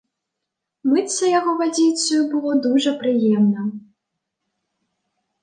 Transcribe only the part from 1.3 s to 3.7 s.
яго вадзіцаю было дужа прыемна.